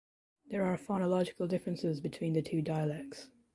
There 0.49 0.65
are 0.65 0.79
phonological 0.79 1.47
differences 1.47 2.01
between 2.01 2.33
the 2.33 2.41
two 2.41 2.63
dialects. 2.63 3.27